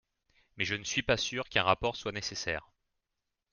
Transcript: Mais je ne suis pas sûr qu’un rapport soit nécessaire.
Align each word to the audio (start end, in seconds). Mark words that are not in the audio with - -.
Mais 0.57 0.65
je 0.65 0.73
ne 0.73 0.83
suis 0.83 1.03
pas 1.03 1.15
sûr 1.15 1.47
qu’un 1.47 1.61
rapport 1.61 1.95
soit 1.95 2.11
nécessaire. 2.11 2.71